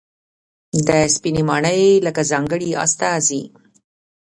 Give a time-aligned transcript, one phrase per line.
[0.87, 3.41] د سپینې ماڼۍ له ځانګړې استازي